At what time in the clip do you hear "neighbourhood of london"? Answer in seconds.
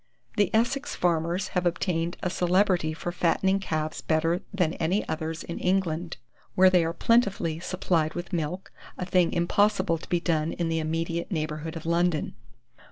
11.31-12.33